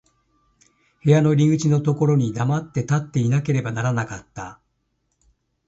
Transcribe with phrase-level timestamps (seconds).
[1.03, 4.59] 部屋の入口のところに黙って立っていなければならなかった。